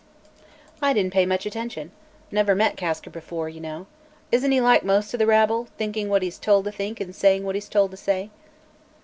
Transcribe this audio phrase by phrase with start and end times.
[0.81, 1.91] I didn't pay much attention.
[2.31, 3.85] Never met Kasker before, you know.
[4.31, 7.43] Isn't he like most of the rabble, thinking what he's told to think and saying
[7.43, 8.31] what he's told to say?"